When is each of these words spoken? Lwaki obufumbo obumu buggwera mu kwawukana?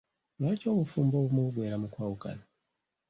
Lwaki 0.39 0.65
obufumbo 0.73 1.15
obumu 1.21 1.41
buggwera 1.47 1.75
mu 1.81 1.87
kwawukana? 1.93 2.43